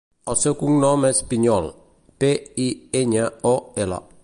[0.31, 1.69] El seu cognom és Piñol:
[2.25, 2.33] pe,
[2.65, 2.67] i,
[3.03, 3.55] enya, o,
[3.87, 4.05] ela.